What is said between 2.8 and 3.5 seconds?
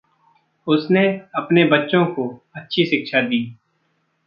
शिक्षा दी।